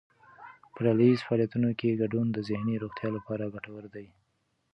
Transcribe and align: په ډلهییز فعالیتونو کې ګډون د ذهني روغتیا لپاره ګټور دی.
په 0.73 0.79
ډلهییز 0.85 1.19
فعالیتونو 1.27 1.69
کې 1.79 1.99
ګډون 2.01 2.27
د 2.31 2.37
ذهني 2.49 2.75
روغتیا 2.83 3.09
لپاره 3.17 3.51
ګټور 3.55 3.83
دی. 3.95 4.07